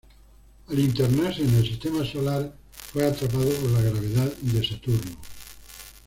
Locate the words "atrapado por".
3.05-3.69